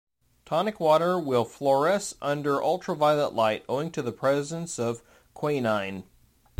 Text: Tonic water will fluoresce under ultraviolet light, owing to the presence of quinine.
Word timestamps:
Tonic 0.45 0.79
water 0.79 1.19
will 1.19 1.45
fluoresce 1.45 2.15
under 2.23 2.59
ultraviolet 2.59 3.35
light, 3.35 3.63
owing 3.69 3.91
to 3.91 4.01
the 4.01 4.11
presence 4.11 4.79
of 4.79 5.03
quinine. 5.35 6.05